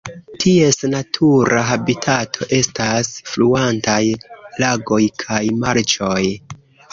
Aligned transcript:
Ties 0.43 0.77
natura 0.93 1.59
habitato 1.71 2.47
estas 2.59 3.11
fluantaj 3.33 3.99
lagoj 4.65 5.01
kaj 5.27 5.43
marĉoj. 5.67 6.25